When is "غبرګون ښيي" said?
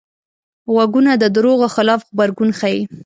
2.09-2.81